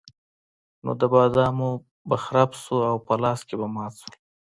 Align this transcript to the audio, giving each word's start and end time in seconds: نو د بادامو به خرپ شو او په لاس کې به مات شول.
نو 0.83 0.91
د 1.01 1.03
بادامو 1.13 1.71
به 2.07 2.15
خرپ 2.23 2.51
شو 2.61 2.77
او 2.89 2.97
په 3.07 3.13
لاس 3.23 3.39
کې 3.47 3.55
به 3.59 3.67
مات 3.75 3.93
شول. 4.01 4.13